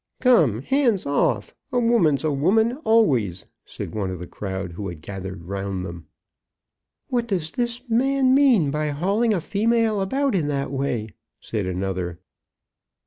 [0.19, 1.53] "Come, hands off.
[1.71, 6.07] A woman's a woman always!" said one of the crowd who had gathered round them.
[7.09, 11.09] "What does the man mean by hauling a female about that way?"
[11.39, 12.19] said another.